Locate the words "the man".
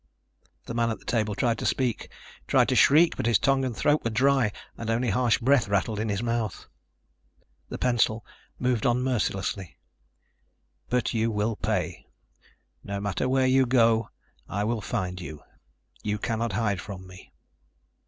0.65-0.89